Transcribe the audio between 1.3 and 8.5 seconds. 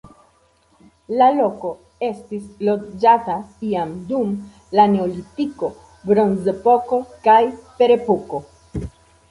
loko estis loĝata jam dum la neolitiko, bronzepoko kaj ferepoko.